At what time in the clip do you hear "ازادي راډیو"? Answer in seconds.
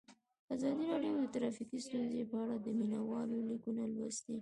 0.55-1.13